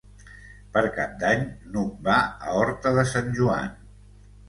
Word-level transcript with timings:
Per 0.77 0.83
Cap 0.95 1.13
d'Any 1.25 1.45
n'Hug 1.75 2.01
va 2.09 2.17
a 2.49 2.59
Horta 2.65 2.97
de 2.99 3.09
Sant 3.15 3.33
Joan. 3.41 3.73